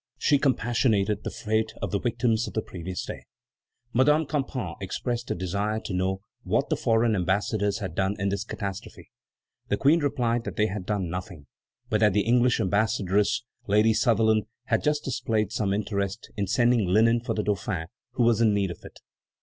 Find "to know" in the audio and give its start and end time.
5.81-6.21